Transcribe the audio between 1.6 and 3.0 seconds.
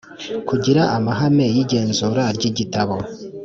igenzura ry igitabo